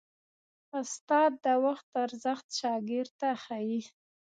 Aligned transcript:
استاد 0.79 1.31
د 1.45 1.47
وخت 1.65 1.87
ارزښت 2.05 2.47
شاګرد 2.59 3.11
ته 3.21 3.29
ښيي. 3.43 3.81